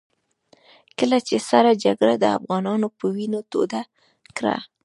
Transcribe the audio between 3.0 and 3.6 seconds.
وينو